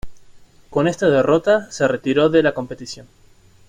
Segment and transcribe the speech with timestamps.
[0.71, 3.05] Con esta derrota, se retiró de la competición.